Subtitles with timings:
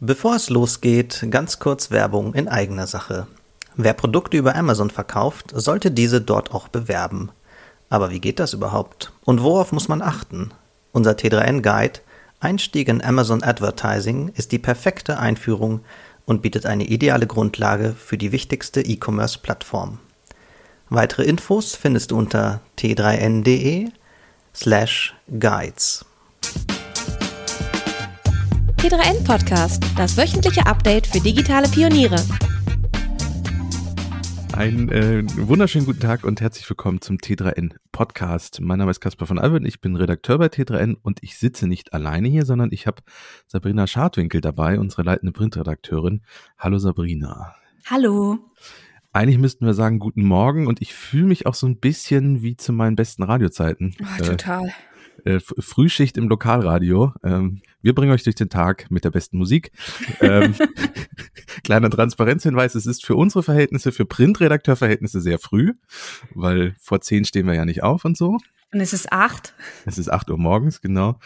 [0.00, 3.26] Bevor es losgeht, ganz kurz Werbung in eigener Sache.
[3.74, 7.30] Wer Produkte über Amazon verkauft, sollte diese dort auch bewerben.
[7.90, 9.12] Aber wie geht das überhaupt?
[9.24, 10.52] Und worauf muss man achten?
[10.92, 12.00] Unser T3N Guide
[12.38, 15.80] Einstieg in Amazon Advertising ist die perfekte Einführung
[16.26, 19.98] und bietet eine ideale Grundlage für die wichtigste E-Commerce-Plattform.
[20.90, 23.88] Weitere Infos findest du unter t3n.de
[24.54, 26.04] slash guides.
[28.78, 32.14] T3N Podcast, das wöchentliche Update für digitale Pioniere.
[34.52, 38.60] Einen äh, wunderschönen guten Tag und herzlich willkommen zum T3N Podcast.
[38.60, 41.92] Mein Name ist Caspar von Albert, ich bin Redakteur bei T3N und ich sitze nicht
[41.92, 43.02] alleine hier, sondern ich habe
[43.48, 46.22] Sabrina Schadwinkel dabei, unsere leitende Printredakteurin.
[46.56, 47.56] Hallo Sabrina.
[47.86, 48.38] Hallo.
[49.12, 52.56] Eigentlich müssten wir sagen guten Morgen und ich fühle mich auch so ein bisschen wie
[52.56, 53.96] zu meinen besten Radiozeiten.
[54.00, 54.66] Oh, total.
[54.66, 54.72] Äh,
[55.24, 57.12] äh, Frühschicht im Lokalradio.
[57.24, 59.72] Ähm, wir bringen euch durch den Tag mit der besten Musik.
[60.20, 60.54] Ähm,
[61.64, 65.74] kleiner Transparenzhinweis, es ist für unsere Verhältnisse, für Printredakteurverhältnisse sehr früh,
[66.34, 68.38] weil vor zehn stehen wir ja nicht auf und so.
[68.70, 69.54] Und es ist acht.
[69.86, 71.18] Es ist acht Uhr morgens, genau.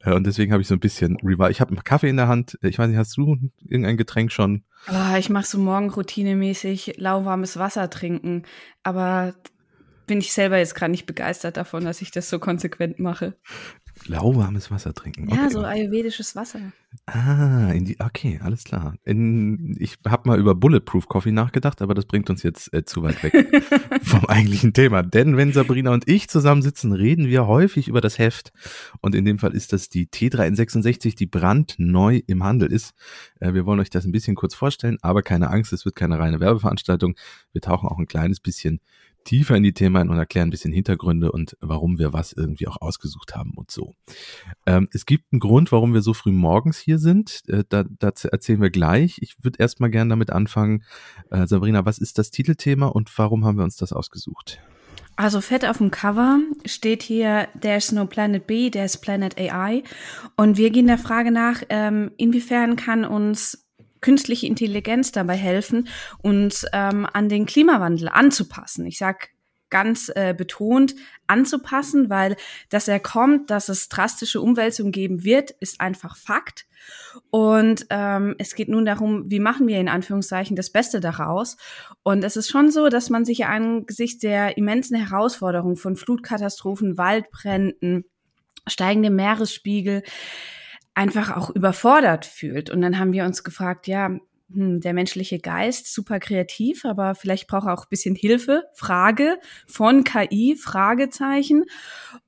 [0.00, 1.50] Äh, und deswegen habe ich so ein bisschen Revive.
[1.50, 2.58] Ich habe einen Kaffee in der Hand.
[2.62, 4.64] Ich weiß nicht, hast du irgendein Getränk schon?
[4.88, 8.42] Oh, ich mache so morgen routinemäßig lauwarmes Wasser trinken.
[8.82, 9.34] Aber
[10.10, 13.36] bin ich selber jetzt gerade nicht begeistert davon, dass ich das so konsequent mache.
[14.06, 15.28] Lauwarmes Wasser trinken.
[15.28, 15.36] Okay.
[15.36, 16.72] Ja, so ayurvedisches Wasser.
[17.06, 18.96] Ah, in die, okay, alles klar.
[19.04, 23.04] In, ich habe mal über Bulletproof Coffee nachgedacht, aber das bringt uns jetzt äh, zu
[23.04, 23.62] weit weg
[24.02, 25.04] vom eigentlichen Thema.
[25.04, 28.50] Denn wenn Sabrina und ich zusammensitzen, reden wir häufig über das Heft.
[29.00, 32.94] Und in dem Fall ist das die T3N66, die brandneu im Handel ist.
[33.38, 36.18] Äh, wir wollen euch das ein bisschen kurz vorstellen, aber keine Angst, es wird keine
[36.18, 37.14] reine Werbeveranstaltung.
[37.52, 38.80] Wir tauchen auch ein kleines bisschen
[39.30, 42.66] tiefer in die Themen ein und erklären ein bisschen Hintergründe und warum wir was irgendwie
[42.66, 43.94] auch ausgesucht haben und so.
[44.66, 47.42] Ähm, es gibt einen Grund, warum wir so früh morgens hier sind.
[47.46, 49.18] Äh, da, dazu erzählen wir gleich.
[49.22, 50.82] Ich würde erstmal gerne damit anfangen.
[51.30, 54.60] Äh, Sabrina, was ist das Titelthema und warum haben wir uns das ausgesucht?
[55.14, 59.84] Also fett auf dem Cover steht hier There's no Planet B, there's Planet AI.
[60.36, 63.69] Und wir gehen der Frage nach, ähm, inwiefern kann uns
[64.00, 65.88] künstliche Intelligenz dabei helfen,
[66.22, 68.86] uns ähm, an den Klimawandel anzupassen.
[68.86, 69.28] Ich sage
[69.70, 70.94] ganz äh, betont
[71.26, 72.36] anzupassen, weil
[72.68, 76.66] dass er kommt, dass es drastische Umwälzungen geben wird, ist einfach Fakt.
[77.30, 81.56] Und ähm, es geht nun darum, wie machen wir in Anführungszeichen das Beste daraus.
[82.02, 88.04] Und es ist schon so, dass man sich angesichts der immensen Herausforderungen von Flutkatastrophen, Waldbränden,
[88.66, 90.02] steigendem Meeresspiegel,
[91.00, 92.68] einfach auch überfordert fühlt.
[92.68, 94.10] Und dann haben wir uns gefragt, ja,
[94.52, 99.38] hm, der menschliche Geist, super kreativ, aber vielleicht braucht er auch ein bisschen Hilfe, Frage
[99.66, 101.64] von KI, Fragezeichen.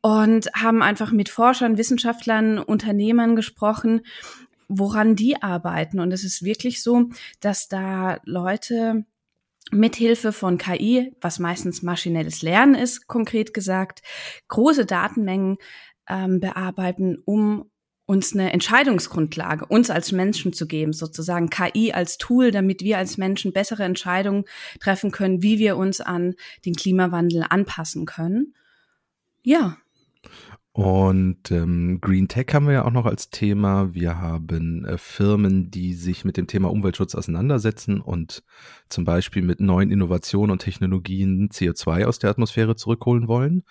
[0.00, 4.00] Und haben einfach mit Forschern, Wissenschaftlern, Unternehmern gesprochen,
[4.69, 6.00] woran die arbeiten.
[6.00, 9.05] Und es ist wirklich so, dass da Leute
[9.71, 14.00] mithilfe von KI, was meistens maschinelles Lernen ist, konkret gesagt,
[14.49, 15.59] große Datenmengen
[16.09, 17.71] ähm, bearbeiten, um
[18.06, 23.16] uns eine Entscheidungsgrundlage, uns als Menschen zu geben, sozusagen KI als Tool, damit wir als
[23.16, 24.44] Menschen bessere Entscheidungen
[24.80, 28.54] treffen können, wie wir uns an den Klimawandel anpassen können.
[29.42, 29.76] Ja.
[30.74, 33.92] Und ähm, Green Tech haben wir ja auch noch als Thema.
[33.92, 38.42] Wir haben äh, Firmen, die sich mit dem Thema Umweltschutz auseinandersetzen und
[38.88, 43.64] zum Beispiel mit neuen Innovationen und Technologien CO2 aus der Atmosphäre zurückholen wollen.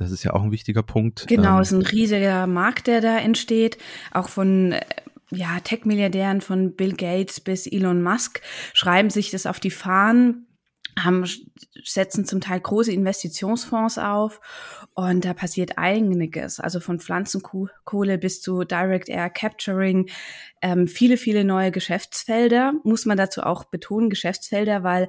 [0.00, 1.26] Das ist ja auch ein wichtiger Punkt.
[1.28, 3.76] Genau, ähm, es ist ein riesiger Markt, der da entsteht,
[4.12, 4.80] auch von äh,
[5.30, 8.40] ja, Tech-Milliardären von Bill Gates bis Elon Musk
[8.72, 10.46] schreiben sich das auf die Fahnen,
[10.98, 11.24] haben,
[11.84, 14.40] setzen zum Teil große Investitionsfonds auf
[14.94, 20.08] und da passiert einiges, also von Pflanzenkohle bis zu Direct Air Capturing,
[20.62, 25.08] ähm, viele, viele neue Geschäftsfelder, muss man dazu auch betonen, Geschäftsfelder, weil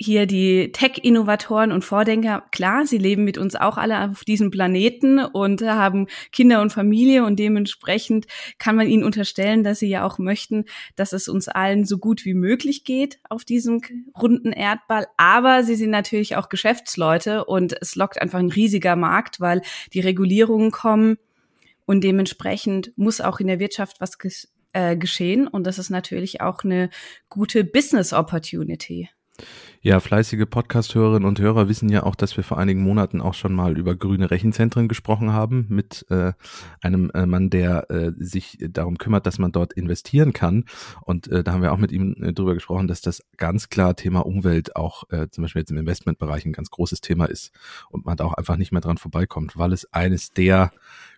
[0.00, 5.18] hier die Tech-Innovatoren und Vordenker, klar, sie leben mit uns auch alle auf diesem Planeten
[5.18, 8.26] und haben Kinder und Familie und dementsprechend
[8.58, 12.24] kann man ihnen unterstellen, dass sie ja auch möchten, dass es uns allen so gut
[12.24, 13.80] wie möglich geht auf diesem
[14.16, 15.08] runden Erdball.
[15.16, 19.62] Aber sie sind natürlich auch Geschäftsleute und es lockt einfach ein riesiger Markt, weil
[19.92, 21.18] die Regulierungen kommen
[21.86, 24.16] und dementsprechend muss auch in der Wirtschaft was
[24.74, 26.88] äh, geschehen und das ist natürlich auch eine
[27.28, 29.08] gute Business Opportunity.
[29.80, 33.54] Ja, fleißige Podcast-Hörerinnen und Hörer wissen ja auch, dass wir vor einigen Monaten auch schon
[33.54, 36.32] mal über grüne Rechenzentren gesprochen haben mit äh,
[36.80, 40.64] einem äh, Mann, der äh, sich darum kümmert, dass man dort investieren kann.
[41.02, 43.94] Und äh, da haben wir auch mit ihm äh, drüber gesprochen, dass das ganz klar
[43.94, 47.52] Thema Umwelt auch äh, zum Beispiel jetzt im Investmentbereich ein ganz großes Thema ist
[47.88, 50.72] und man da auch einfach nicht mehr dran vorbeikommt, weil es eines der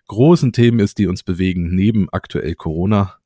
[0.07, 3.17] großen Themen ist, die uns bewegen, neben aktuell Corona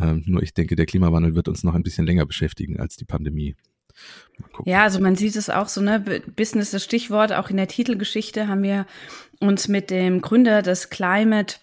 [0.00, 3.04] Ähm, nur ich denke, der Klimawandel wird uns noch ein bisschen länger beschäftigen als die
[3.04, 3.56] Pandemie.
[4.64, 8.48] Ja, also man sieht es auch so, ne, Business, das Stichwort, auch in der Titelgeschichte
[8.48, 8.86] haben wir
[9.40, 11.56] uns mit dem Gründer des Climate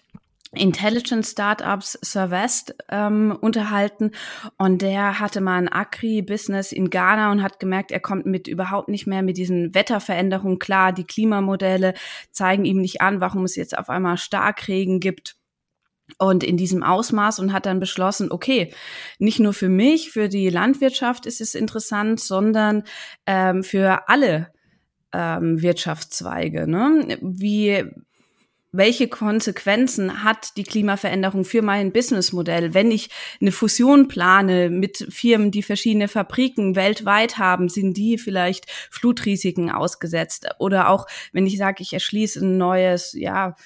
[0.52, 4.12] Intelligence Startups Servest ähm, unterhalten.
[4.56, 8.88] Und der hatte mal ein Agri-Business in Ghana und hat gemerkt, er kommt mit überhaupt
[8.88, 10.92] nicht mehr mit diesen Wetterveränderungen klar.
[10.92, 11.94] Die Klimamodelle
[12.30, 15.36] zeigen ihm nicht an, warum es jetzt auf einmal Starkregen gibt
[16.18, 18.72] und in diesem Ausmaß und hat dann beschlossen, okay,
[19.18, 22.84] nicht nur für mich, für die Landwirtschaft ist es interessant, sondern
[23.26, 24.52] ähm, für alle
[25.12, 26.66] ähm, Wirtschaftszweige.
[26.66, 27.18] Ne?
[27.20, 27.84] Wie
[28.72, 33.08] welche Konsequenzen hat die Klimaveränderung für mein Businessmodell, wenn ich
[33.40, 40.48] eine Fusion plane mit Firmen, die verschiedene Fabriken weltweit haben, sind die vielleicht Flutrisiken ausgesetzt
[40.58, 43.56] oder auch wenn ich sage, ich erschließe ein neues, ja,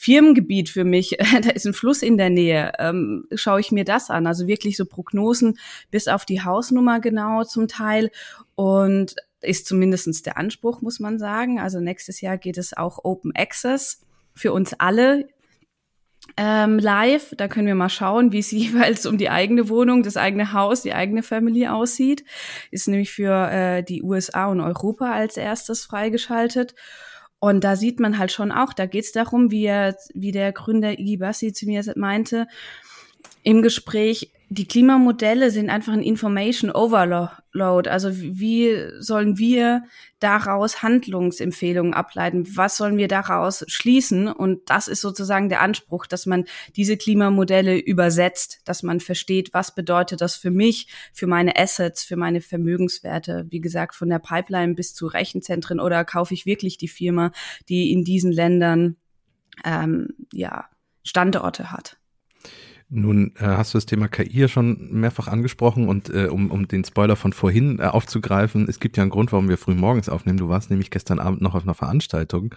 [0.00, 4.10] Firmengebiet für mich, da ist ein Fluss in der Nähe, ähm, schaue ich mir das
[4.10, 4.28] an.
[4.28, 5.58] Also wirklich so Prognosen
[5.90, 8.10] bis auf die Hausnummer genau zum Teil
[8.54, 11.58] und ist zumindestens der Anspruch, muss man sagen.
[11.58, 15.28] Also nächstes Jahr geht es auch Open Access für uns alle
[16.36, 17.34] ähm, live.
[17.36, 20.82] Da können wir mal schauen, wie es jeweils um die eigene Wohnung, das eigene Haus,
[20.82, 22.24] die eigene Family aussieht.
[22.70, 26.76] Ist nämlich für äh, die USA und Europa als erstes freigeschaltet.
[27.40, 30.52] Und da sieht man halt schon auch, da geht es darum, wie, er, wie der
[30.52, 32.48] Gründer Iggy Bassi zu mir meinte,
[33.42, 37.90] im Gespräch, die Klimamodelle sind einfach ein Information Overload.
[37.90, 39.84] Also wie sollen wir
[40.20, 42.56] daraus Handlungsempfehlungen ableiten?
[42.56, 44.26] Was sollen wir daraus schließen?
[44.26, 46.46] Und das ist sozusagen der Anspruch, dass man
[46.76, 52.16] diese Klimamodelle übersetzt, dass man versteht, was bedeutet das für mich, für meine Assets, für
[52.16, 53.46] meine Vermögenswerte.
[53.50, 57.32] Wie gesagt, von der Pipeline bis zu Rechenzentren oder kaufe ich wirklich die Firma,
[57.68, 58.96] die in diesen Ländern
[59.64, 60.70] ähm, ja
[61.04, 61.98] Standorte hat.
[62.90, 66.68] Nun äh, hast du das Thema KI ja schon mehrfach angesprochen und äh, um, um
[66.68, 70.08] den Spoiler von vorhin äh, aufzugreifen, es gibt ja einen Grund, warum wir früh morgens
[70.08, 70.38] aufnehmen.
[70.38, 72.54] Du warst nämlich gestern Abend noch auf einer Veranstaltung.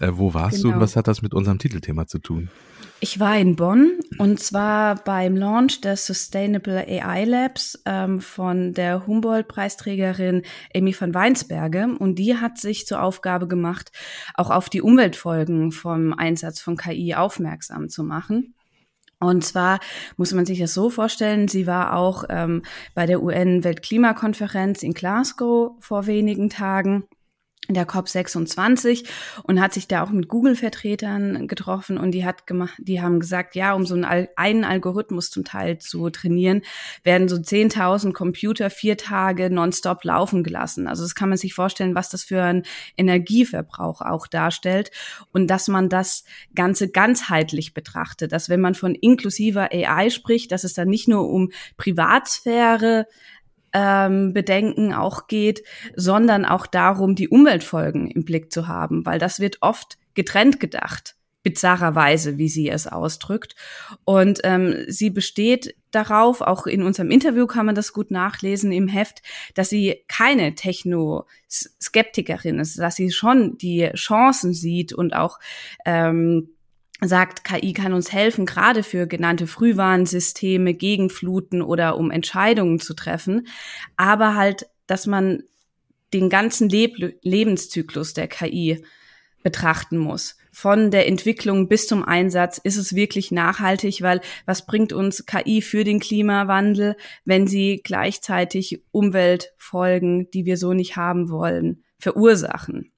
[0.00, 0.62] Äh, wo warst genau.
[0.62, 0.84] du und genau.
[0.84, 2.48] was hat das mit unserem Titelthema zu tun?
[3.00, 9.06] Ich war in Bonn und zwar beim Launch des Sustainable AI Labs ähm, von der
[9.06, 10.42] Humboldt-Preisträgerin
[10.74, 11.88] Amy van Weinsberge.
[11.98, 13.92] Und die hat sich zur Aufgabe gemacht,
[14.32, 18.54] auch auf die Umweltfolgen vom Einsatz von KI aufmerksam zu machen.
[19.24, 19.80] Und zwar
[20.16, 22.62] muss man sich das so vorstellen, sie war auch ähm,
[22.94, 27.04] bei der UN-Weltklimakonferenz in Glasgow vor wenigen Tagen
[27.68, 29.04] der COP26
[29.44, 33.54] und hat sich da auch mit Google-Vertretern getroffen und die hat gemacht, die haben gesagt,
[33.54, 36.62] ja, um so einen, einen Algorithmus zum Teil zu trainieren,
[37.04, 40.86] werden so 10.000 Computer vier Tage nonstop laufen gelassen.
[40.86, 42.64] Also das kann man sich vorstellen, was das für ein
[42.96, 44.90] Energieverbrauch auch darstellt
[45.32, 46.24] und dass man das
[46.54, 51.28] Ganze ganzheitlich betrachtet, dass wenn man von inklusiver AI spricht, dass es dann nicht nur
[51.30, 53.06] um Privatsphäre
[53.74, 55.62] ähm, Bedenken auch geht,
[55.94, 61.16] sondern auch darum, die Umweltfolgen im Blick zu haben, weil das wird oft getrennt gedacht
[61.44, 63.54] bizarrerweise, wie sie es ausdrückt.
[64.04, 68.88] Und ähm, sie besteht darauf, auch in unserem Interview kann man das gut nachlesen im
[68.88, 69.22] Heft,
[69.54, 75.38] dass sie keine Techno-Skeptikerin ist, dass sie schon die Chancen sieht und auch
[75.84, 76.53] ähm,
[77.08, 83.46] sagt, KI kann uns helfen, gerade für genannte Frühwarnsysteme, Gegenfluten oder um Entscheidungen zu treffen,
[83.96, 85.42] aber halt, dass man
[86.12, 88.84] den ganzen Leb Lebenszyklus der KI
[89.42, 90.36] betrachten muss.
[90.52, 95.60] Von der Entwicklung bis zum Einsatz ist es wirklich nachhaltig, weil was bringt uns KI
[95.60, 102.93] für den Klimawandel, wenn sie gleichzeitig Umweltfolgen, die wir so nicht haben wollen, verursachen?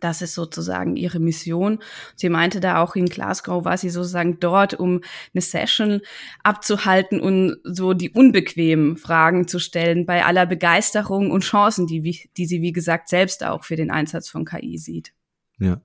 [0.00, 1.78] Das ist sozusagen ihre Mission.
[2.16, 5.02] Sie meinte da auch in Glasgow war sie sozusagen dort, um
[5.34, 6.00] eine Session
[6.42, 12.46] abzuhalten und so die unbequemen Fragen zu stellen bei aller Begeisterung und Chancen, die, die
[12.46, 15.12] sie, wie gesagt, selbst auch für den Einsatz von KI sieht.
[15.58, 15.80] Ja.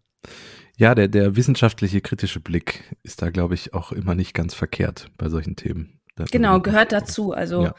[0.77, 5.09] Ja, der, der wissenschaftliche kritische Blick ist da, glaube ich, auch immer nicht ganz verkehrt
[5.17, 6.01] bei solchen Themen.
[6.31, 7.31] Genau, gehört dazu.
[7.33, 7.75] Also ja.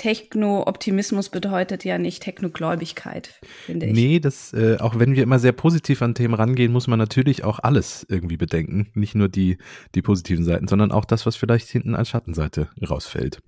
[0.00, 3.92] Techno-Optimismus bedeutet ja nicht Technogläubigkeit, finde ich.
[3.92, 7.44] Nee, das, äh, auch wenn wir immer sehr positiv an Themen rangehen, muss man natürlich
[7.44, 8.88] auch alles irgendwie bedenken.
[8.94, 9.58] Nicht nur die,
[9.94, 13.40] die positiven Seiten, sondern auch das, was vielleicht hinten als Schattenseite rausfällt.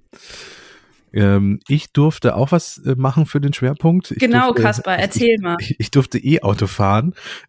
[1.12, 4.10] Ähm, ich durfte auch was äh, machen für den Schwerpunkt.
[4.10, 5.56] Ich genau, Kaspar, erzähl mal.
[5.60, 7.14] Ich, ich durfte E-Auto fahren.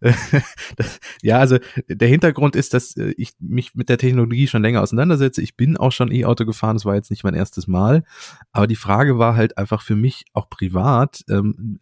[0.76, 4.82] das, ja, also der Hintergrund ist, dass äh, ich mich mit der Technologie schon länger
[4.82, 5.42] auseinandersetze.
[5.42, 8.04] Ich bin auch schon E-Auto gefahren, das war jetzt nicht mein erstes Mal.
[8.52, 11.78] Aber die Frage war halt einfach für mich auch privat, ähm,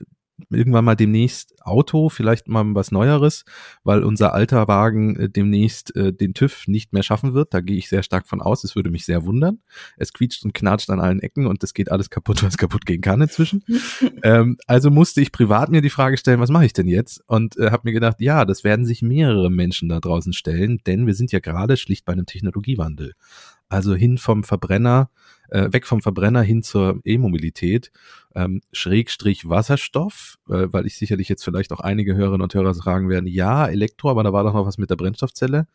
[0.50, 3.44] irgendwann mal demnächst Auto, vielleicht mal was Neueres,
[3.84, 7.54] weil unser alter Wagen äh, demnächst äh, den TÜV nicht mehr schaffen wird.
[7.54, 8.64] Da gehe ich sehr stark von aus.
[8.64, 9.60] Es würde mich sehr wundern.
[9.96, 13.00] Es quietscht und knatscht an allen Ecken und das geht alles kaputt, was kaputt gehen
[13.00, 13.64] kann inzwischen.
[14.22, 17.22] ähm, also musste ich privat mir die Frage stellen, was mache ich denn jetzt?
[17.26, 21.06] Und äh, habe mir gedacht, ja, das werden sich mehrere Menschen da draußen stellen, denn
[21.06, 23.12] wir sind ja gerade schlicht bei einem Technologiewandel.
[23.68, 25.08] Also hin vom Verbrenner,
[25.52, 27.92] äh, weg vom Verbrenner hin zur E-Mobilität,
[28.34, 33.08] ähm, Schrägstrich Wasserstoff, äh, weil ich sicherlich jetzt vielleicht auch einige Hörerinnen und Hörer sagen
[33.10, 35.66] werden, ja, Elektro, aber da war doch noch was mit der Brennstoffzelle.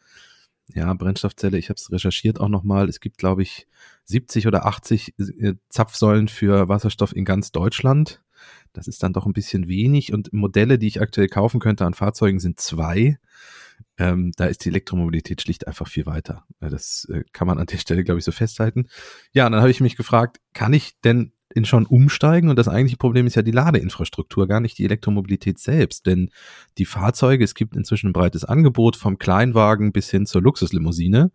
[0.73, 2.89] Ja, Brennstoffzelle, ich habe es recherchiert auch nochmal.
[2.89, 3.67] Es gibt, glaube ich,
[4.05, 8.21] 70 oder 80 äh, Zapfsäulen für Wasserstoff in ganz Deutschland.
[8.73, 11.93] Das ist dann doch ein bisschen wenig und Modelle, die ich aktuell kaufen könnte an
[11.93, 13.17] Fahrzeugen, sind zwei.
[13.97, 16.45] Ähm, da ist die Elektromobilität schlicht einfach viel weiter.
[16.59, 18.87] Das äh, kann man an der Stelle, glaube ich, so festhalten.
[19.33, 22.49] Ja, und dann habe ich mich gefragt, kann ich denn in schon umsteigen.
[22.49, 26.05] Und das eigentliche Problem ist ja die Ladeinfrastruktur, gar nicht die Elektromobilität selbst.
[26.05, 26.29] Denn
[26.77, 31.31] die Fahrzeuge, es gibt inzwischen ein breites Angebot vom Kleinwagen bis hin zur Luxuslimousine.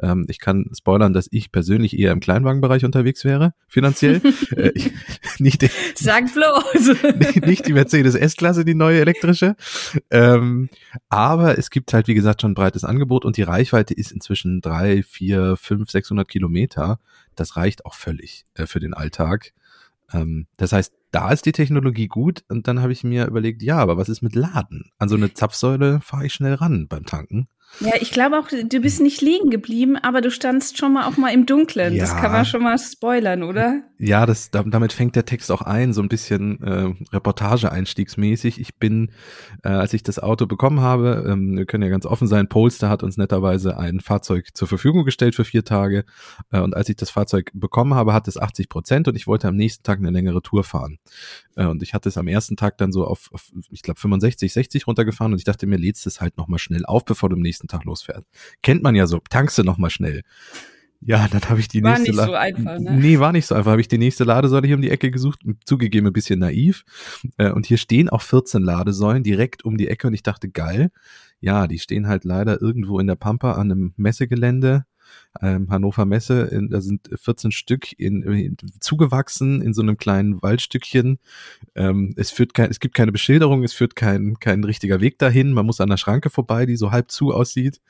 [0.00, 4.20] Ähm, ich kann spoilern, dass ich persönlich eher im Kleinwagenbereich unterwegs wäre, finanziell.
[4.56, 4.92] äh, ich,
[5.38, 5.64] nicht,
[5.94, 6.96] Sag bloß.
[7.18, 9.56] nicht, nicht die Mercedes S-Klasse, die neue elektrische.
[10.10, 10.68] Ähm,
[11.08, 14.60] aber es gibt halt, wie gesagt, schon ein breites Angebot und die Reichweite ist inzwischen
[14.60, 16.98] drei, vier, fünf, 600 Kilometer.
[17.36, 19.52] Das reicht auch völlig äh, für den Alltag.
[20.12, 23.76] Ähm, das heißt, da ist die Technologie gut und dann habe ich mir überlegt, ja,
[23.78, 24.90] aber was ist mit Laden?
[24.98, 27.48] An so eine Zapfsäule fahre ich schnell ran beim Tanken.
[27.80, 31.16] Ja, ich glaube auch, du bist nicht liegen geblieben, aber du standst schon mal auch
[31.16, 31.94] mal im Dunkeln.
[31.94, 32.02] Ja.
[32.02, 33.82] Das kann man schon mal spoilern, oder?
[34.04, 38.60] Ja, das, damit fängt der Text auch ein, so ein bisschen äh, Reportage-einstiegsmäßig.
[38.60, 39.12] Ich bin,
[39.62, 42.88] äh, als ich das Auto bekommen habe, ähm, wir können ja ganz offen sein, Polster
[42.88, 46.04] hat uns netterweise ein Fahrzeug zur Verfügung gestellt für vier Tage.
[46.50, 49.46] Äh, und als ich das Fahrzeug bekommen habe, hat es 80 Prozent und ich wollte
[49.46, 50.98] am nächsten Tag eine längere Tour fahren.
[51.54, 54.52] Äh, und ich hatte es am ersten Tag dann so auf, auf ich glaube, 65,
[54.52, 57.42] 60 runtergefahren und ich dachte mir, lädst es halt nochmal schnell auf, bevor du am
[57.42, 58.26] nächsten Tag losfährst.
[58.64, 60.22] Kennt man ja so, tankst du nochmal schnell.
[61.04, 62.16] Ja, dann habe ich die war nächste.
[62.16, 62.96] War nicht so einfach, ne?
[62.96, 63.72] Nee, war nicht so einfach.
[63.72, 66.84] Habe ich die nächste Ladesäule hier um die Ecke gesucht, zugegeben ein bisschen naiv.
[67.38, 70.90] Äh, und hier stehen auch 14 Ladesäulen direkt um die Ecke und ich dachte, geil.
[71.40, 74.84] Ja, die stehen halt leider irgendwo in der Pampa an einem Messegelände
[75.40, 81.18] ähm, Hannover Messe, da sind 14 Stück in, in, zugewachsen in so einem kleinen Waldstückchen.
[81.74, 85.52] Ähm, es führt kein, es gibt keine Beschilderung, es führt kein, kein richtiger Weg dahin.
[85.52, 87.80] Man muss an der Schranke vorbei, die so halb zu aussieht.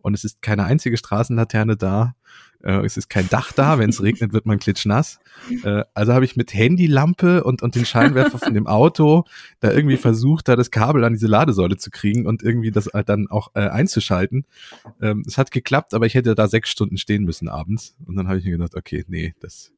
[0.00, 2.14] Und es ist keine einzige Straßenlaterne da.
[2.62, 3.78] Äh, es ist kein Dach da.
[3.78, 5.18] Wenn es regnet, wird man klitschnass.
[5.64, 9.24] Äh, also habe ich mit Handylampe und, und den Scheinwerfer von dem Auto
[9.60, 13.08] da irgendwie versucht, da das Kabel an diese Ladesäule zu kriegen und irgendwie das halt
[13.08, 14.46] dann auch äh, einzuschalten.
[15.00, 17.96] Ähm, es hat geklappt, aber ich hätte da sechs Stunden stehen müssen abends.
[18.06, 19.72] Und dann habe ich mir gedacht, okay, nee, das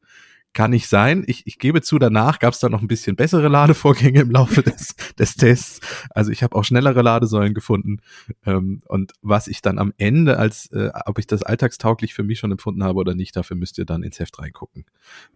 [0.52, 1.24] kann nicht sein.
[1.26, 4.62] Ich, ich gebe zu, danach gab es dann noch ein bisschen bessere Ladevorgänge im Laufe
[4.62, 5.80] des, des Tests.
[6.10, 7.98] Also ich habe auch schnellere Ladesäulen gefunden.
[8.44, 12.38] Ähm, und was ich dann am Ende als, äh, ob ich das alltagstauglich für mich
[12.38, 14.84] schon empfunden habe oder nicht, dafür müsst ihr dann ins Heft reingucken.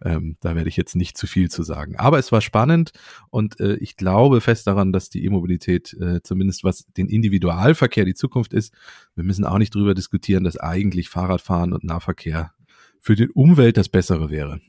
[0.03, 1.95] Ähm, da werde ich jetzt nicht zu viel zu sagen.
[1.95, 2.91] Aber es war spannend
[3.29, 8.15] und äh, ich glaube fest daran, dass die E-Mobilität, äh, zumindest was den Individualverkehr die
[8.15, 8.73] Zukunft ist,
[9.15, 12.51] wir müssen auch nicht drüber diskutieren, dass eigentlich Fahrradfahren und Nahverkehr
[12.99, 14.59] für die Umwelt das Bessere wäre.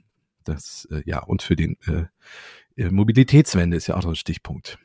[0.47, 2.05] Das, äh, ja, und für den äh,
[2.83, 4.79] äh, Mobilitätswende ist ja auch noch ein Stichpunkt.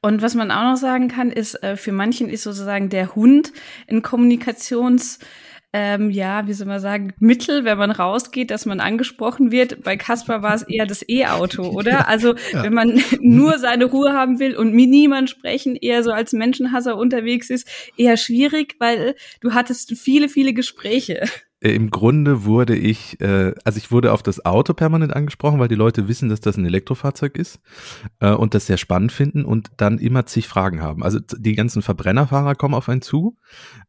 [0.00, 3.52] Und was man auch noch sagen kann, ist, äh, für manchen ist sozusagen der Hund
[3.88, 5.18] ein Kommunikations-
[5.74, 9.82] ähm, ja, wie soll man sagen, Mittel, wenn man rausgeht, dass man angesprochen wird.
[9.82, 12.08] Bei Caspar war es eher das E-Auto, oder?
[12.08, 12.62] Also ja.
[12.62, 16.98] wenn man nur seine Ruhe haben will und mit niemand sprechen, eher so als Menschenhasser
[16.98, 17.66] unterwegs ist,
[17.96, 21.22] eher schwierig, weil du hattest viele, viele Gespräche.
[21.62, 25.68] Äh, im Grunde wurde ich, äh, also ich wurde auf das Auto permanent angesprochen, weil
[25.68, 27.60] die Leute wissen, dass das ein Elektrofahrzeug ist
[28.20, 31.02] äh, und das sehr spannend finden und dann immer zig Fragen haben.
[31.02, 33.36] Also die ganzen Verbrennerfahrer kommen auf einen zu.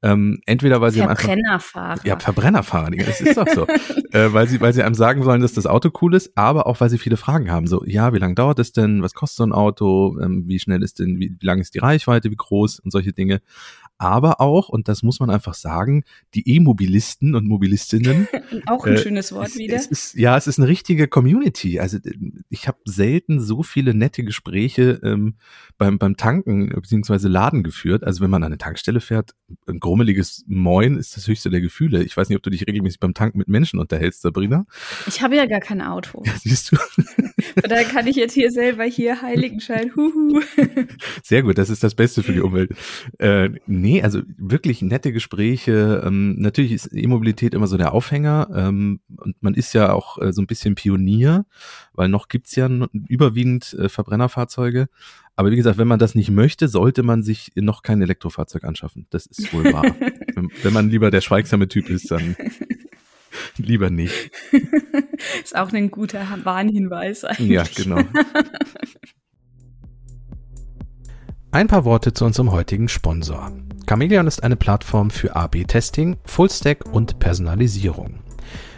[0.04, 2.06] Ähm, entweder weil sie Verbrennerfahrer.
[2.06, 3.68] ja, Verbrennerfahrer, das ist doch so.
[4.12, 6.80] äh, weil sie, weil sie einem sagen sollen, dass das Auto cool ist, aber auch
[6.80, 7.68] weil sie viele Fragen haben.
[7.68, 9.02] So, ja, wie lange dauert es denn?
[9.02, 10.18] Was kostet so ein Auto?
[10.22, 12.30] Ähm, wie schnell ist denn, wie, wie lang ist die Reichweite?
[12.30, 12.80] Wie groß?
[12.80, 13.42] Und solche Dinge
[13.98, 18.28] aber auch, und das muss man einfach sagen, die E-Mobilisten und Mobilistinnen.
[18.66, 19.76] auch ein äh, schönes Wort es, wieder.
[19.76, 21.80] Es ist, ja, es ist eine richtige Community.
[21.80, 22.00] Also
[22.50, 25.36] ich habe selten so viele nette Gespräche ähm,
[25.78, 27.28] beim, beim Tanken bzw.
[27.28, 28.04] Laden geführt.
[28.04, 29.36] Also wenn man an eine Tankstelle fährt,
[29.68, 32.04] ein grummeliges Moin ist das höchste der Gefühle.
[32.04, 34.66] Ich weiß nicht, ob du dich regelmäßig beim Tanken mit Menschen unterhältst, Sabrina.
[35.08, 36.24] Ich habe ja gar kein Auto.
[36.26, 36.78] Ja, siehst du.
[37.62, 39.92] da kann ich jetzt hier selber hier Heiligenschein.
[39.96, 40.42] Huhu.
[41.24, 42.72] Sehr gut, das ist das Beste für die Umwelt.
[43.20, 43.50] Äh,
[43.84, 46.04] Nee, also wirklich nette Gespräche.
[46.06, 50.32] Ähm, natürlich ist E-Mobilität immer so der Aufhänger ähm, und man ist ja auch äh,
[50.32, 51.46] so ein bisschen Pionier,
[51.92, 52.70] weil noch gibt's ja
[53.10, 54.88] überwiegend äh, Verbrennerfahrzeuge.
[55.36, 59.06] Aber wie gesagt, wenn man das nicht möchte, sollte man sich noch kein Elektrofahrzeug anschaffen.
[59.10, 59.84] Das ist wohl wahr.
[60.34, 62.38] wenn, wenn man lieber der schweigsame Typ ist, dann
[63.58, 64.32] lieber nicht.
[65.44, 67.50] ist auch ein guter Warnhinweis eigentlich.
[67.50, 68.02] Ja, genau.
[71.52, 73.52] Ein paar Worte zu unserem heutigen Sponsor.
[73.86, 78.16] Chameleon ist eine Plattform für AB-Testing, Fullstack und Personalisierung.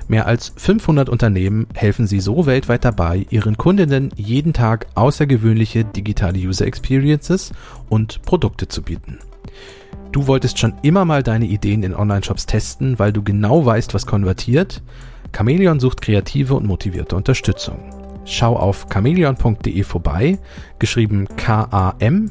[0.08, 6.38] Mehr als 500 Unternehmen helfen sie so weltweit dabei, ihren Kundinnen jeden Tag außergewöhnliche digitale
[6.40, 7.52] User Experiences
[7.90, 9.20] und Produkte zu bieten.
[10.12, 14.06] Du wolltest schon immer mal deine Ideen in Online-Shops testen, weil du genau weißt, was
[14.06, 14.82] konvertiert?
[15.32, 18.05] Chameleon sucht kreative und motivierte Unterstützung.
[18.26, 20.40] Schau auf chameleon.de vorbei,
[20.80, 22.30] geschrieben K-A-M-E-L-E-O-N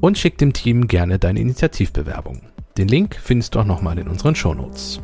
[0.00, 2.42] und schick dem Team gerne deine Initiativbewerbung.
[2.76, 5.00] Den Link findest du auch nochmal in unseren Shownotes.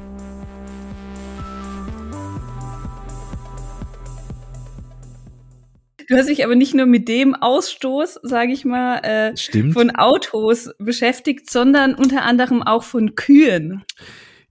[6.08, 9.34] Du hast dich aber nicht nur mit dem Ausstoß, sage ich mal, äh,
[9.72, 13.82] von Autos beschäftigt, sondern unter anderem auch von Kühen.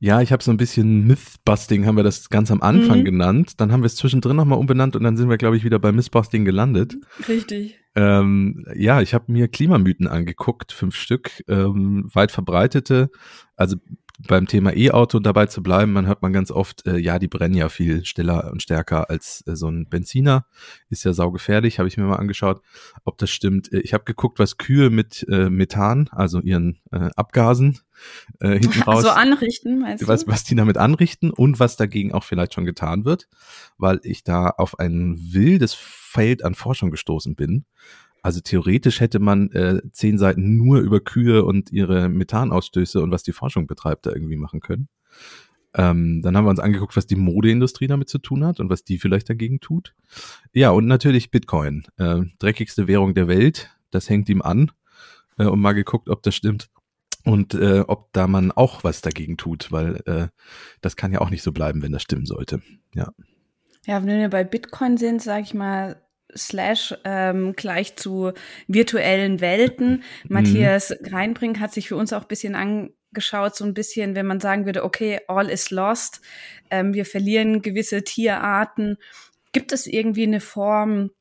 [0.04, 3.06] Ja, ich habe so ein bisschen Mythbusting, haben wir das ganz am Anfang mhm.
[3.06, 3.62] genannt.
[3.62, 5.92] Dann haben wir es zwischendrin nochmal umbenannt und dann sind wir, glaube ich, wieder bei
[5.92, 6.98] Mythbusting gelandet.
[7.28, 7.80] Richtig.
[7.94, 13.12] Ähm, ja, ich habe mir Klimamythen angeguckt, fünf Stück, ähm, weit verbreitete.
[13.56, 13.78] Also
[14.28, 17.56] beim Thema E-Auto dabei zu bleiben, man hört man ganz oft, äh, ja, die brennen
[17.56, 20.46] ja viel schneller und stärker als äh, so ein Benziner.
[20.90, 22.62] Ist ja saugefährlich, habe ich mir mal angeschaut,
[23.04, 23.72] ob das stimmt.
[23.72, 27.80] Äh, ich habe geguckt, was Kühe mit äh, Methan, also ihren äh, Abgasen,
[28.40, 29.04] äh, hinten raus.
[29.04, 30.08] So anrichten, meinst du?
[30.08, 33.28] Was, was die damit anrichten und was dagegen auch vielleicht schon getan wird,
[33.78, 37.66] weil ich da auf ein wildes Feld an Forschung gestoßen bin.
[38.22, 43.24] Also theoretisch hätte man äh, zehn Seiten nur über Kühe und ihre Methanausstöße und was
[43.24, 44.90] die Forschung betreibt da irgendwie machen können.
[45.74, 48.84] Ähm, dann haben wir uns angeguckt, was die Modeindustrie damit zu tun hat und was
[48.84, 49.96] die vielleicht dagegen tut.
[50.54, 51.84] Ja, und natürlich Bitcoin.
[51.98, 53.72] Äh, dreckigste Währung der Welt.
[53.90, 54.72] Das hängt ihm an.
[55.38, 56.70] Äh, und mal geguckt, ob das stimmt.
[57.24, 60.28] Und äh, ob da man auch was dagegen tut, weil äh,
[60.82, 62.62] das kann ja auch nicht so bleiben, wenn das stimmen sollte.
[62.94, 63.14] Ja.
[63.86, 66.02] Ja, wenn wir bei Bitcoin sind, sage ich mal,
[66.36, 68.32] slash ähm, gleich zu
[68.68, 70.04] virtuellen Welten.
[70.24, 70.34] Mhm.
[70.34, 74.40] Matthias Reinbrink hat sich für uns auch ein bisschen angeschaut, so ein bisschen, wenn man
[74.40, 76.22] sagen würde, okay, all is lost,
[76.70, 78.98] ähm, wir verlieren gewisse Tierarten.
[79.52, 81.12] Gibt es irgendwie eine Form,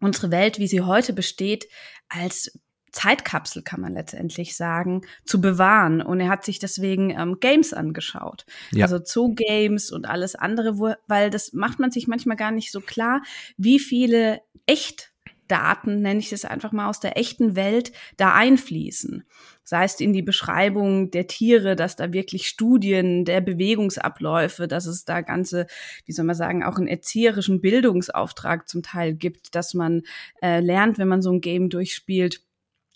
[0.00, 1.68] unsere Welt, wie sie heute besteht,
[2.08, 2.58] als
[2.96, 6.00] Zeitkapsel, kann man letztendlich sagen, zu bewahren.
[6.00, 8.46] Und er hat sich deswegen ähm, Games angeschaut.
[8.72, 8.86] Ja.
[8.86, 12.80] Also Zoo-Games und alles andere, wo, weil das macht man sich manchmal gar nicht so
[12.80, 13.22] klar,
[13.58, 19.24] wie viele Echtdaten, nenne ich das einfach mal aus der echten Welt, da einfließen.
[19.64, 25.04] Sei es in die Beschreibung der Tiere, dass da wirklich Studien der Bewegungsabläufe, dass es
[25.04, 25.66] da ganze,
[26.04, 30.02] wie soll man sagen, auch einen erzieherischen Bildungsauftrag zum Teil gibt, dass man
[30.40, 32.42] äh, lernt, wenn man so ein Game durchspielt,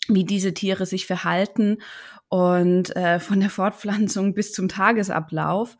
[0.07, 1.77] wie diese Tiere sich verhalten
[2.29, 5.77] und äh, von der Fortpflanzung bis zum Tagesablauf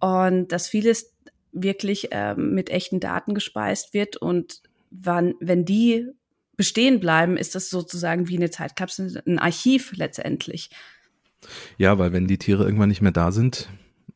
[0.00, 1.14] und dass vieles
[1.52, 4.62] wirklich äh, mit echten Daten gespeist wird und
[5.00, 6.06] wann, wenn die
[6.56, 10.70] bestehen bleiben, ist das sozusagen wie eine Zeitkapsel, ein Archiv letztendlich.
[11.76, 13.68] Ja, weil wenn die Tiere irgendwann nicht mehr da sind,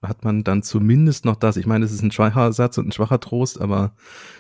[0.03, 1.57] hat man dann zumindest noch das.
[1.57, 3.95] Ich meine, es ist ein schwacher Satz und ein schwacher Trost, aber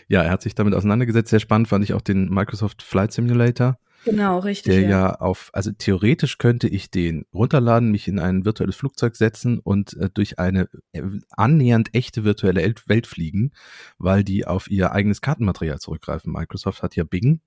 [0.06, 1.30] ja, er hat sich damit auseinandergesetzt.
[1.30, 4.72] Sehr spannend fand ich auch den Microsoft Flight Simulator Genau, richtig.
[4.72, 4.88] Der ja.
[4.88, 5.14] ja.
[5.16, 10.08] auf, also theoretisch könnte ich den runterladen, mich in ein virtuelles Flugzeug setzen und äh,
[10.12, 13.52] durch eine äh, annähernd echte virtuelle Welt fliegen,
[13.98, 16.32] weil die auf ihr eigenes Kartenmaterial zurückgreifen.
[16.32, 17.40] Microsoft hat ja Bing,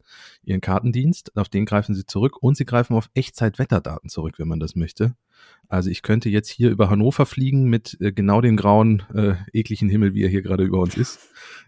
[0.43, 4.59] ihren Kartendienst, auf den greifen sie zurück und sie greifen auf Echtzeit-Wetterdaten zurück, wenn man
[4.59, 5.15] das möchte.
[5.71, 9.87] Also ich könnte jetzt hier über Hannover fliegen mit äh, genau dem grauen, äh, ekligen
[9.87, 11.19] Himmel, wie er hier gerade über uns ist.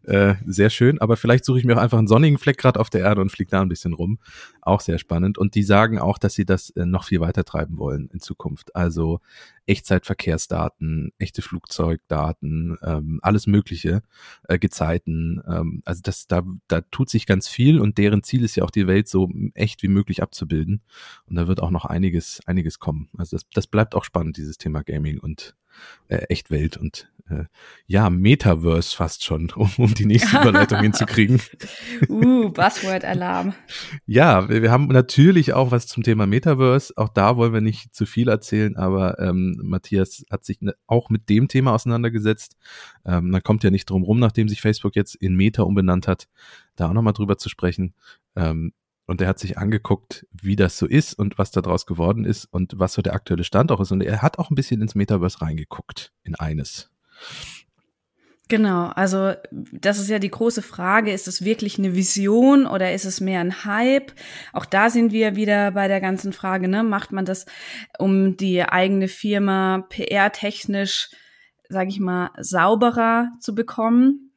[0.04, 2.90] Äh, sehr schön, aber vielleicht suche ich mir auch einfach einen sonnigen Fleck gerade auf
[2.90, 4.20] der Erde und fliege da ein bisschen rum.
[4.62, 5.38] Auch sehr spannend.
[5.38, 8.76] Und die sagen auch, dass sie das äh, noch viel weiter treiben wollen in Zukunft.
[8.76, 9.22] Also
[9.66, 14.04] Echtzeitverkehrsdaten, echte Flugzeugdaten, ähm, alles Mögliche,
[14.50, 15.42] äh, Gezeiten.
[15.48, 18.72] Ähm, also das, da, da tut sich ganz viel und deren Ziel ist ja auch
[18.72, 20.82] die Welt so echt wie möglich abzubilden.
[21.28, 23.10] Und da wird auch noch einiges, einiges kommen.
[23.18, 25.56] Also das, das bleibt auch spannend, dieses Thema Gaming und
[26.08, 27.46] äh, Echtwelt und äh,
[27.88, 31.42] ja, Metaverse fast schon, um, um die nächste Überleitung hinzukriegen.
[32.10, 33.54] Uh, Buzzword-Alarm.
[34.06, 36.94] ja, wir, wir, haben natürlich auch was zum Thema Metaverse.
[36.98, 41.10] Auch da wollen wir nicht zu viel erzählen, aber ähm, Matthias hat sich ne, auch
[41.10, 42.58] mit dem Thema auseinandergesetzt.
[43.06, 46.28] Ähm, man kommt ja nicht drum rum, nachdem sich Facebook jetzt in Meta umbenannt hat,
[46.76, 47.94] da auch nochmal drüber zu sprechen.
[48.36, 48.74] Ähm,
[49.06, 52.74] Und er hat sich angeguckt, wie das so ist und was daraus geworden ist und
[52.78, 53.92] was so der aktuelle Stand auch ist.
[53.92, 56.90] Und er hat auch ein bisschen ins Metaverse reingeguckt, in eines.
[58.50, 63.06] Genau, also das ist ja die große Frage, ist es wirklich eine Vision oder ist
[63.06, 64.12] es mehr ein Hype?
[64.52, 66.84] Auch da sind wir wieder bei der ganzen Frage, ne?
[66.84, 67.46] Macht man das,
[67.98, 71.10] um die eigene Firma PR-technisch,
[71.70, 74.33] sage ich mal, sauberer zu bekommen?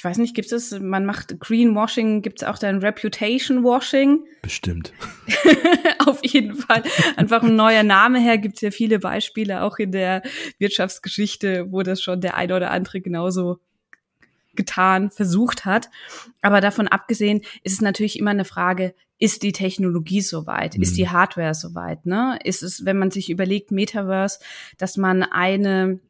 [0.00, 4.24] Ich weiß nicht, gibt es, man macht Greenwashing, gibt es auch dann Reputation Washing?
[4.40, 4.94] Bestimmt.
[5.98, 6.82] Auf jeden Fall.
[7.16, 10.22] Einfach ein neuer Name her, gibt es ja viele Beispiele, auch in der
[10.56, 13.58] Wirtschaftsgeschichte, wo das schon der eine oder andere genauso
[14.54, 15.90] getan, versucht hat.
[16.40, 20.78] Aber davon abgesehen ist es natürlich immer eine Frage, ist die Technologie soweit?
[20.78, 20.82] Mhm.
[20.82, 21.12] Ist die mhm.
[21.12, 22.06] Hardware soweit?
[22.06, 22.38] Ne?
[22.42, 24.38] Ist es, wenn man sich überlegt, Metaverse,
[24.78, 26.00] dass man eine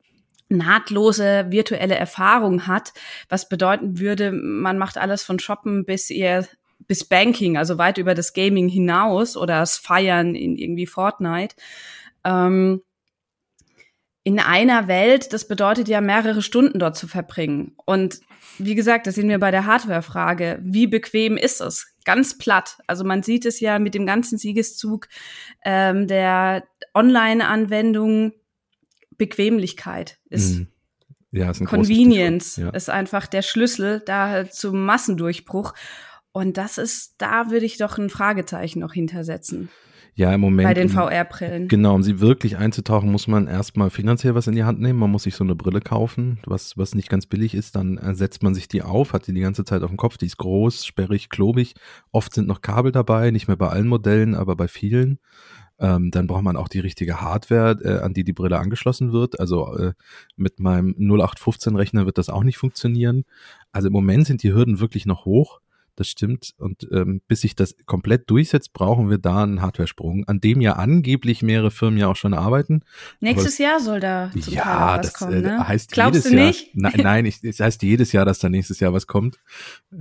[0.51, 2.93] nahtlose virtuelle Erfahrung hat,
[3.29, 6.47] was bedeuten würde, man macht alles von Shoppen bis ihr
[6.87, 11.55] bis Banking, also weit über das Gaming hinaus oder das Feiern in irgendwie Fortnite.
[12.25, 12.83] Ähm,
[14.23, 17.75] in einer Welt, das bedeutet ja mehrere Stunden dort zu verbringen.
[17.87, 18.21] Und
[18.59, 20.59] wie gesagt, da sind wir bei der Hardware-Frage.
[20.63, 21.95] Wie bequem ist es?
[22.05, 22.79] Ganz platt.
[22.87, 25.09] Also man sieht es ja mit dem ganzen Siegeszug
[25.65, 28.35] ähm, der Online-Anwendungen
[29.21, 30.57] Bequemlichkeit ist.
[30.57, 30.69] Mhm.
[31.31, 32.71] Ja, ist ein Convenience ja.
[32.71, 35.75] ist einfach der Schlüssel da zum Massendurchbruch.
[36.33, 39.69] Und das ist, da würde ich doch ein Fragezeichen noch hintersetzen.
[40.15, 40.69] Ja, im Moment.
[40.69, 41.69] Bei den VR-Brillen.
[41.69, 44.99] Genau, um sie wirklich einzutauchen, muss man erstmal finanziell was in die Hand nehmen.
[44.99, 47.77] Man muss sich so eine Brille kaufen, was, was nicht ganz billig ist.
[47.77, 50.17] Dann setzt man sich die auf, hat die die ganze Zeit auf dem Kopf.
[50.17, 51.75] Die ist groß, sperrig, klobig.
[52.11, 55.21] Oft sind noch Kabel dabei, nicht mehr bei allen Modellen, aber bei vielen.
[55.81, 59.41] Ähm, dann braucht man auch die richtige Hardware, äh, an die die Brille angeschlossen wird.
[59.41, 59.93] Also äh,
[60.37, 63.25] mit meinem 0815-Rechner wird das auch nicht funktionieren.
[63.73, 65.61] Also im Moment sind die Hürden wirklich noch hoch.
[65.97, 66.55] Das stimmt.
[66.57, 70.75] Und ähm, bis sich das komplett durchsetzt, brauchen wir da einen Hardware-Sprung, an dem ja
[70.75, 72.33] angeblich mehrere Firmen ja auch schon.
[72.33, 72.83] arbeiten.
[73.21, 75.69] Nächstes Jahr soll da zum ja, was das kommen, äh, ne?
[75.69, 76.75] heißt Glaubst jedes du nicht?
[76.75, 76.93] Jahr.
[76.93, 79.41] Nein, nein, ich, das heißt jedes Jahr, dass da nächstes Jahr was kommt.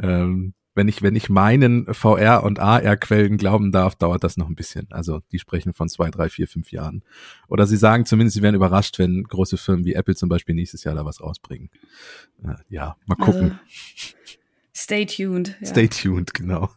[0.01, 4.55] Ähm, wenn ich, wenn ich meinen VR- und AR-Quellen glauben darf, dauert das noch ein
[4.55, 4.87] bisschen.
[4.91, 7.03] Also die sprechen von zwei, drei, vier, fünf Jahren.
[7.49, 10.85] Oder sie sagen zumindest, sie werden überrascht, wenn große Firmen wie Apple zum Beispiel nächstes
[10.85, 11.69] Jahr da was rausbringen.
[12.45, 13.59] Äh, ja, mal gucken.
[13.59, 14.37] Also,
[14.79, 15.55] stay tuned.
[15.59, 15.67] Ja.
[15.67, 16.69] Stay tuned, genau.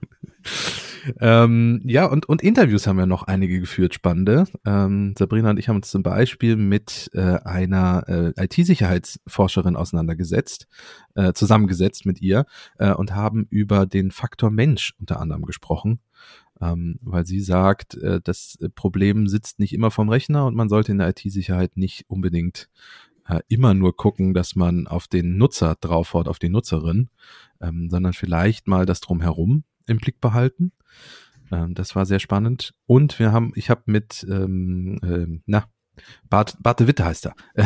[1.20, 4.44] Ähm, ja, und, und Interviews haben wir noch einige geführt, spannende.
[4.64, 10.68] Ähm, Sabrina und ich haben uns zum Beispiel mit äh, einer äh, IT-Sicherheitsforscherin auseinandergesetzt,
[11.14, 12.46] äh, zusammengesetzt mit ihr
[12.78, 16.00] äh, und haben über den Faktor Mensch unter anderem gesprochen.
[16.60, 20.92] Ähm, weil sie sagt, äh, das Problem sitzt nicht immer vom Rechner und man sollte
[20.92, 22.68] in der IT-Sicherheit nicht unbedingt
[23.32, 27.08] äh, immer nur gucken, dass man auf den Nutzer draufhaut, auf die Nutzerin,
[27.60, 30.72] ähm, sondern vielleicht mal das drumherum im Blick behalten.
[31.50, 32.74] Ähm, das war sehr spannend.
[32.86, 35.64] Und wir haben, ich habe mit, ähm, äh, na,
[36.28, 37.34] Bart, de Witte heißt er.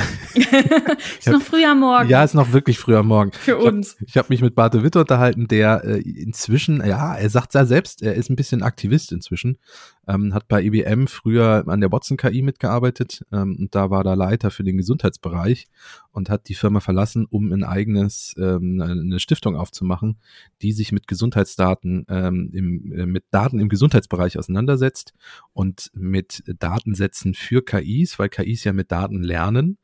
[1.19, 2.09] ist noch früh am Morgen.
[2.09, 3.31] Ja, ist noch wirklich früh am Morgen.
[3.33, 3.97] Für uns.
[4.05, 7.55] Ich habe hab mich mit Bart de Witte unterhalten, der äh, inzwischen, ja, er sagt
[7.55, 9.59] ja selbst, er ist ein bisschen Aktivist inzwischen
[10.07, 14.15] ähm, hat bei IBM früher an der Watson KI mitgearbeitet ähm, und da war da
[14.15, 15.67] Leiter für den Gesundheitsbereich
[16.13, 20.19] und hat die Firma verlassen, um ein eigenes, ähm, eine Stiftung aufzumachen,
[20.63, 25.15] die sich mit Gesundheitsdaten, ähm, im, äh, mit Daten im Gesundheitsbereich auseinandersetzt
[25.53, 29.79] und mit Datensätzen für KIs, weil KIs ja mit Daten lernen.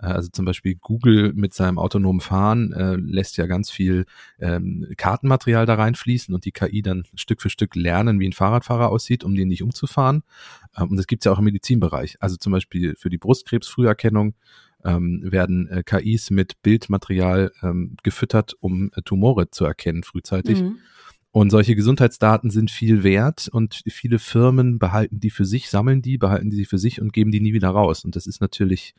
[0.00, 4.06] Äh, also zum Beispiel Google mit seinem autonomen Fahren äh, lässt ja ganz viel
[4.38, 8.90] ähm, Kartenmaterial da reinfließen und die KI dann Stück für Stück lernen, wie ein Fahrradfahrer
[8.90, 10.22] aussieht, um den nicht umzufahren.
[10.76, 12.16] Ähm, und das gibt es ja auch im Medizinbereich.
[12.20, 14.34] Also zum Beispiel für die Brustkrebsfrüherkennung
[14.84, 20.62] ähm, werden äh, KIs mit Bildmaterial ähm, gefüttert, um äh, Tumore zu erkennen frühzeitig.
[20.62, 20.78] Mhm.
[21.32, 26.16] Und solche Gesundheitsdaten sind viel wert und viele Firmen behalten die für sich, sammeln die,
[26.16, 28.06] behalten die für sich und geben die nie wieder raus.
[28.06, 28.94] Und das ist natürlich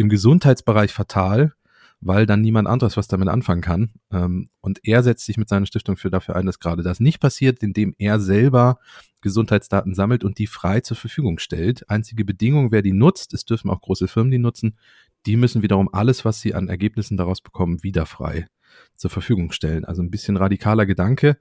[0.00, 1.52] im Gesundheitsbereich fatal,
[2.00, 3.90] weil dann niemand anderes was damit anfangen kann.
[4.10, 7.20] Ähm, und er setzt sich mit seiner Stiftung für dafür ein, dass gerade das nicht
[7.20, 8.78] passiert, indem er selber
[9.20, 11.88] Gesundheitsdaten sammelt und die frei zur Verfügung stellt.
[11.90, 14.78] Einzige Bedingung, wer die nutzt, es dürfen auch große Firmen die nutzen,
[15.26, 18.46] die müssen wiederum alles, was sie an Ergebnissen daraus bekommen, wieder frei
[18.94, 19.84] zur Verfügung stellen.
[19.84, 21.36] Also ein bisschen radikaler Gedanke.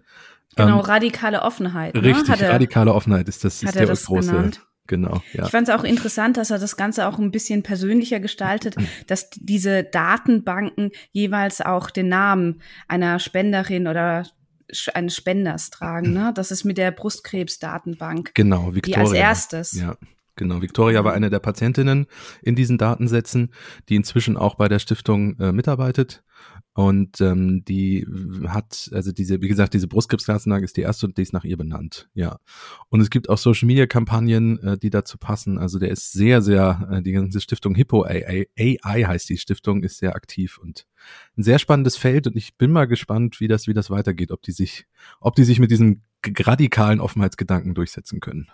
[0.57, 1.95] Genau, ähm, radikale Offenheit.
[1.95, 2.03] Ne?
[2.03, 4.67] Richtig, radikale Offenheit ist das, ist der das große, genannt?
[4.89, 5.45] Genau, ja.
[5.45, 8.75] Ich fand es auch interessant, dass er das Ganze auch ein bisschen persönlicher gestaltet,
[9.07, 14.25] dass diese Datenbanken jeweils auch den Namen einer Spenderin oder
[14.93, 16.13] eines Spenders tragen.
[16.19, 16.31] Ne?
[16.33, 18.33] Das ist mit der Brustkrebsdatenbank.
[18.33, 19.03] Genau, Victoria.
[19.03, 19.73] Die als erstes.
[19.73, 19.95] Ja.
[20.39, 22.05] Genau, Victoria war eine der Patientinnen
[22.41, 23.49] in diesen Datensätzen,
[23.89, 26.23] die inzwischen auch bei der Stiftung äh, mitarbeitet.
[26.73, 28.07] Und ähm, die
[28.47, 31.57] hat, also diese, wie gesagt, diese Brustkrebskarzinnage ist die erste und die ist nach ihr
[31.57, 32.39] benannt, ja.
[32.87, 35.57] Und es gibt auch Social Media Kampagnen, äh, die dazu passen.
[35.57, 39.83] Also der ist sehr, sehr, äh, die ganze Stiftung Hippo AI, AI heißt die Stiftung,
[39.83, 40.87] ist sehr aktiv und
[41.37, 44.41] ein sehr spannendes Feld und ich bin mal gespannt, wie das, wie das weitergeht, ob
[44.43, 44.85] die sich,
[45.19, 48.49] ob die sich mit diesem radikalen Offenheitsgedanken durchsetzen können.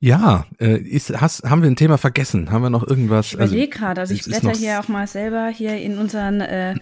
[0.00, 2.52] Ja, äh, ist, hast, haben wir ein Thema vergessen?
[2.52, 3.28] Haben wir noch irgendwas?
[3.28, 6.74] Ich überlege also, gerade, also ich blätter hier auch mal selber hier in unseren äh,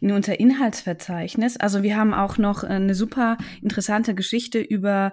[0.00, 1.56] in unser Inhaltsverzeichnis.
[1.56, 5.12] Also wir haben auch noch eine super interessante Geschichte über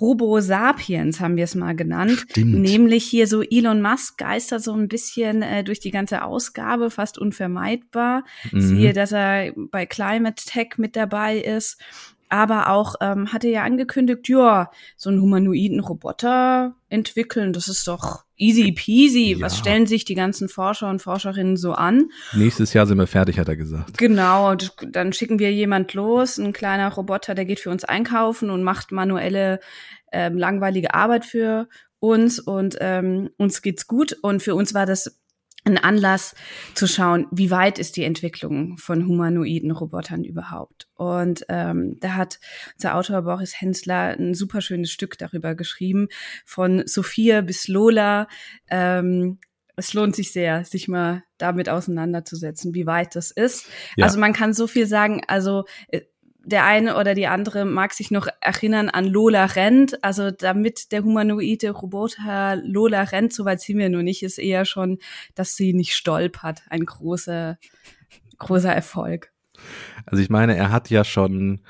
[0.00, 2.24] Robo Sapiens haben wir es mal genannt.
[2.30, 2.54] Stimmt.
[2.54, 7.18] Nämlich hier so Elon Musk geistert so ein bisschen äh, durch die ganze Ausgabe, fast
[7.18, 8.24] unvermeidbar.
[8.50, 8.60] Mhm.
[8.60, 11.78] Siehe, dass er bei Climate Tech mit dabei ist
[12.30, 18.24] aber auch ähm, hatte ja angekündigt, ja, so einen humanoiden Roboter entwickeln, das ist doch
[18.36, 19.34] easy peasy.
[19.34, 19.46] Ja.
[19.46, 22.08] Was stellen sich die ganzen Forscher und Forscherinnen so an?
[22.32, 23.98] Nächstes Jahr sind wir fertig, hat er gesagt.
[23.98, 28.62] Genau, dann schicken wir jemand los, ein kleiner Roboter, der geht für uns einkaufen und
[28.62, 29.60] macht manuelle
[30.12, 31.68] ähm, langweilige Arbeit für
[32.00, 34.16] uns und ähm, uns geht's gut.
[34.22, 35.19] Und für uns war das
[35.64, 36.34] ein Anlass
[36.74, 40.88] zu schauen, wie weit ist die Entwicklung von humanoiden Robotern überhaupt.
[40.94, 42.40] Und ähm, da hat
[42.74, 46.08] unser Autor Boris Hensler ein super schönes Stück darüber geschrieben,
[46.44, 48.28] von Sophia bis Lola.
[48.70, 49.38] Ähm,
[49.76, 53.66] es lohnt sich sehr, sich mal damit auseinanderzusetzen, wie weit das ist.
[53.96, 54.06] Ja.
[54.06, 56.02] Also man kann so viel sagen, also äh,
[56.44, 60.02] der eine oder die andere mag sich noch erinnern an Lola rennt.
[60.02, 64.98] Also damit der humanoide Roboter Lola rennt, soweit sie mir nur nicht, ist eher schon,
[65.34, 66.62] dass sie nicht stolpert.
[66.70, 67.58] Ein großer,
[68.38, 69.32] großer Erfolg.
[70.06, 71.60] Also ich meine, er hat ja schon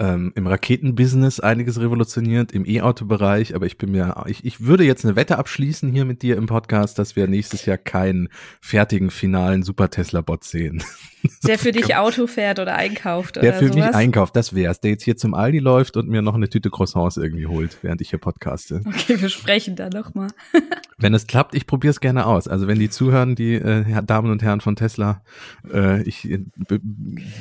[0.00, 5.04] ähm, im Raketenbusiness einiges revolutioniert, im E-Auto-Bereich, aber ich bin mir, ich, ich würde jetzt
[5.04, 8.30] eine Wette abschließen hier mit dir im Podcast, dass wir nächstes Jahr keinen
[8.62, 10.82] fertigen finalen Super Tesla-Bot sehen.
[11.46, 13.88] Der für dich Auto fährt oder einkauft Der oder für sowas?
[13.88, 14.80] mich einkauft, das wär's.
[14.80, 18.00] Der jetzt hier zum Aldi läuft und mir noch eine Tüte Croissants irgendwie holt, während
[18.00, 18.80] ich hier podcaste.
[18.86, 20.28] Okay, wir sprechen da nochmal.
[20.98, 22.48] wenn es klappt, ich probiere es gerne aus.
[22.48, 25.22] Also wenn die zuhören, die äh, Damen und Herren von Tesla,
[25.70, 26.40] äh, ich äh,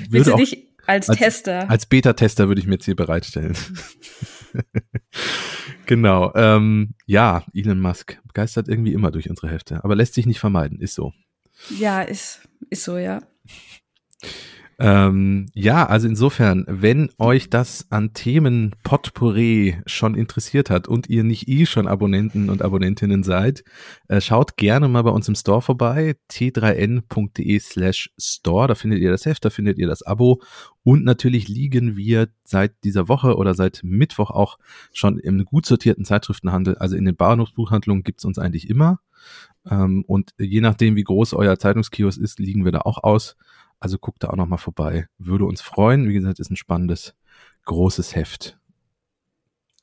[0.09, 0.41] würde auch
[0.89, 1.69] als, als Tester.
[1.69, 3.55] Als Beta-Tester würde ich mir jetzt hier bereitstellen.
[5.85, 6.33] genau.
[6.35, 10.79] Ähm, ja, Elon Musk begeistert irgendwie immer durch unsere Hefte, aber lässt sich nicht vermeiden,
[10.81, 11.13] ist so.
[11.77, 13.21] Ja, ist, ist so, ja.
[14.81, 21.25] Ähm, ja, also insofern, wenn euch das an Themen Potpourri schon interessiert hat und ihr
[21.25, 23.65] nicht eh schon Abonnenten und Abonnentinnen seid,
[24.07, 29.11] äh, schaut gerne mal bei uns im Store vorbei, t3n.de slash store, da findet ihr
[29.11, 30.41] das Heft, da findet ihr das Abo.
[30.83, 34.57] Und natürlich liegen wir seit dieser Woche oder seit Mittwoch auch
[34.93, 39.01] schon im gut sortierten Zeitschriftenhandel, also in den Bahnhofsbuchhandlungen gibt's uns eigentlich immer.
[39.69, 43.35] Ähm, und je nachdem, wie groß euer Zeitungskiosk ist, liegen wir da auch aus.
[43.79, 45.07] Also guckt da auch nochmal vorbei.
[45.17, 46.07] Würde uns freuen.
[46.09, 47.15] Wie gesagt, ist ein spannendes,
[47.65, 48.57] großes Heft.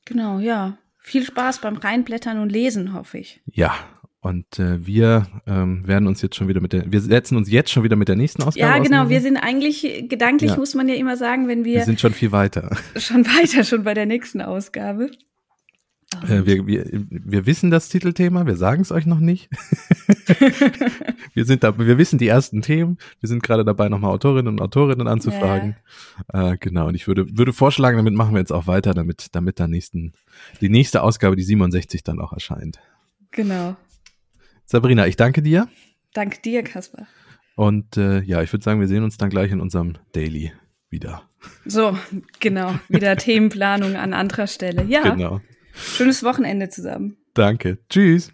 [0.05, 0.77] Genau, ja.
[0.99, 3.41] Viel Spaß beim Reinblättern und Lesen, hoffe ich.
[3.45, 3.73] Ja,
[4.19, 7.71] und äh, wir ähm, werden uns jetzt schon wieder mit der, wir setzen uns jetzt
[7.71, 10.57] schon wieder mit der nächsten Ausgabe Ja, genau, wir sind eigentlich, gedanklich ja.
[10.57, 11.75] muss man ja immer sagen, wenn wir.
[11.75, 12.75] Wir sind schon viel weiter.
[12.97, 15.11] Schon weiter, schon bei der nächsten Ausgabe.
[16.23, 19.49] Äh, wir, wir, wir wissen das Titelthema, wir sagen es euch noch nicht.
[21.33, 22.97] wir sind da, wir wissen die ersten Themen.
[23.19, 25.75] Wir sind gerade dabei, nochmal Autorinnen und Autorinnen anzufragen.
[26.33, 26.53] Ja.
[26.53, 26.87] Äh, genau.
[26.87, 30.13] Und ich würde, würde vorschlagen, damit machen wir jetzt auch weiter, damit, damit da nächsten,
[30.61, 32.79] die nächste Ausgabe, die 67 dann auch erscheint.
[33.31, 33.75] Genau.
[34.65, 35.67] Sabrina, ich danke dir.
[36.13, 37.07] Danke dir, Kasper.
[37.55, 40.53] Und äh, ja, ich würde sagen, wir sehen uns dann gleich in unserem Daily
[40.89, 41.23] wieder.
[41.65, 41.97] So,
[42.39, 42.75] genau.
[42.87, 44.83] Wieder Themenplanung an anderer Stelle.
[44.85, 45.01] Ja.
[45.09, 45.41] Genau.
[45.77, 47.17] Schönes Wochenende zusammen.
[47.33, 47.77] Danke.
[47.89, 48.29] Tschüss.